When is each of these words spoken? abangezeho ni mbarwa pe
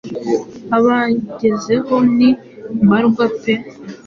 abangezeho 0.77 1.95
ni 2.17 2.29
mbarwa 2.83 3.25
pe 3.41 3.53